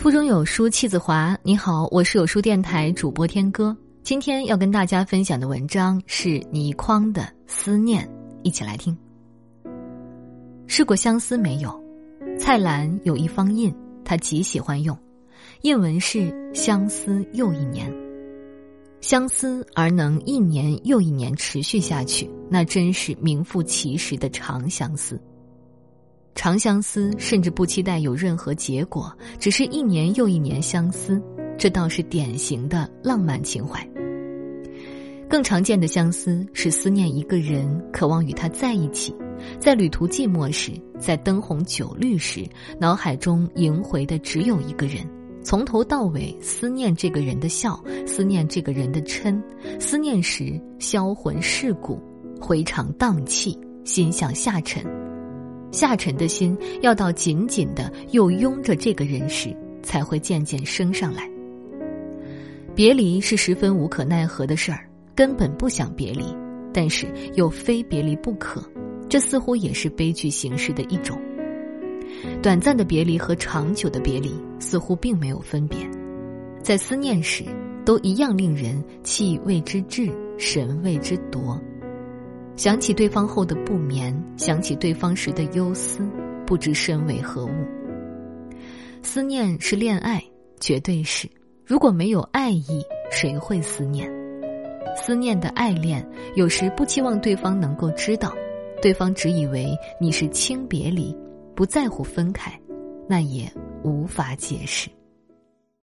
[0.00, 1.36] 腹中有书气自华。
[1.42, 3.76] 你好，我是有书电台主播天歌。
[4.02, 8.02] 今天要跟大家分享的文章是倪匡的《思念》，
[8.42, 8.96] 一起来听。
[10.66, 11.78] 试过相思没有？
[12.38, 13.70] 蔡澜有一方印，
[14.02, 14.96] 他极喜欢用，
[15.60, 17.92] 印文是“相思又一年”。
[19.02, 25.20] 相思而能一年又一年持续下去，那真是名副其实的长相思。
[26.40, 31.20] 长相思，甚至不期待有任何结果，只是一年又一年相思，
[31.58, 33.86] 这倒是典型的浪漫情怀。
[35.28, 39.14] 更常见的相思是思念一个人，渴望与他在一起，
[39.58, 42.42] 在旅途寂寞时，在灯红酒绿时，
[42.78, 45.06] 脑海中萦回的只有一个人，
[45.44, 49.38] 从头到尾思念这个人的笑，思念这个人的嗔，
[49.78, 52.00] 思念时销魂蚀骨，
[52.40, 54.82] 回肠荡气，心向下沉。
[55.70, 61.28] 下沉的心要到紧紧的又拥着这个人时，才会渐渐升上来。
[62.74, 66.24] 别离是十分无可奈何的事儿，根本不想别离，
[66.72, 68.62] 但是又非别离不可，
[69.08, 71.20] 这似乎也是悲剧形式的一种。
[72.42, 75.78] 短暂的别离和长久的别离似乎并没有分别，
[76.62, 77.44] 在思念时
[77.84, 81.60] 都一样令人气为之滞，神为之夺。
[82.56, 86.06] 想起对方后的不眠，想起对方时的忧思，
[86.46, 87.50] 不知身为何物。
[89.02, 90.22] 思念是恋爱，
[90.60, 91.28] 绝对是。
[91.64, 94.10] 如果没有爱意，谁会思念？
[94.94, 98.34] 思念的爱恋，有时不期望对方能够知道，
[98.82, 101.16] 对方只以为你是轻别离，
[101.54, 102.52] 不在乎分开，
[103.08, 103.50] 那也
[103.82, 104.90] 无法解释。